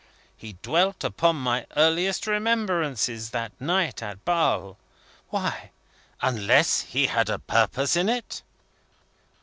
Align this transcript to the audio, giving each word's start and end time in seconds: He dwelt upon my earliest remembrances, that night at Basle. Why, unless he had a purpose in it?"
He 0.35 0.53
dwelt 0.63 1.03
upon 1.03 1.35
my 1.35 1.67
earliest 1.77 2.25
remembrances, 2.25 3.29
that 3.29 3.51
night 3.61 4.01
at 4.01 4.25
Basle. 4.25 4.79
Why, 5.29 5.69
unless 6.23 6.81
he 6.81 7.05
had 7.05 7.29
a 7.29 7.37
purpose 7.37 7.95
in 7.95 8.09
it?" 8.09 8.41